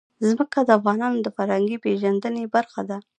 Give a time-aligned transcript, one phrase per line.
[0.27, 2.97] ځمکه د افغانانو د فرهنګي پیژندنې برخه ده.